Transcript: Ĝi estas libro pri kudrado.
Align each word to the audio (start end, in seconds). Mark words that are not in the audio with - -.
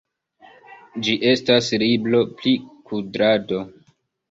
Ĝi 1.07 1.13
estas 1.33 1.69
libro 1.85 2.23
pri 2.41 2.55
kudrado. 2.91 3.65